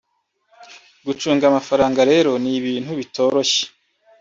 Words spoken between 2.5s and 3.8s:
ibintu bitoroshye